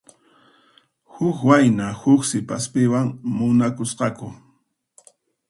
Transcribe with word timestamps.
Huk 1.15 1.37
wayna 1.49 1.85
huk 2.01 2.21
sipaspiwan 2.29 3.07
munakusqaku. 3.35 4.27